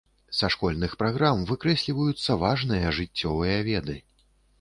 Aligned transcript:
Са 0.35 0.47
школьных 0.53 0.93
праграм 1.01 1.43
выкрэсліваюцца 1.51 2.37
важныя 2.45 2.95
жыццёвыя 3.01 3.59
веды. 3.69 3.99